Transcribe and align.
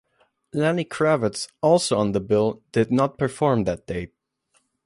Lenny 0.51 0.83
Kravitz, 0.83 1.47
also 1.61 1.95
on 1.95 2.11
the 2.13 2.19
bill, 2.19 2.63
did 2.71 2.91
not 2.91 3.19
perform 3.19 3.65
that 3.65 3.85
day. 3.85 4.09